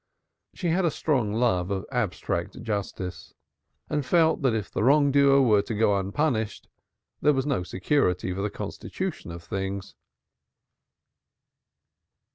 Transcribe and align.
She 0.55 0.69
had 0.69 0.83
a 0.83 0.89
strong 0.89 1.31
love 1.31 1.69
of 1.69 1.85
abstract 1.91 2.59
justice 2.63 3.35
and 3.87 4.03
felt 4.03 4.41
that 4.41 4.55
if 4.55 4.71
the 4.71 4.83
wrongdoer 4.83 5.43
were 5.43 5.61
to 5.61 5.75
go 5.75 5.95
unpunished, 5.95 6.67
there 7.21 7.33
was 7.33 7.45
no 7.45 7.61
security 7.61 8.33
for 8.33 8.41
the 8.41 8.49
constitution 8.49 9.29
of 9.31 9.43
things. 9.43 9.93